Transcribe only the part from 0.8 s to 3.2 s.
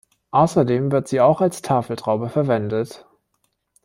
wird sie auch als Tafeltraube verwendet.